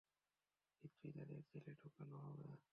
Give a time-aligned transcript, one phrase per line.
[0.83, 2.49] নিশ্চয়ই তাদের জেলে ঢুকানো হবে।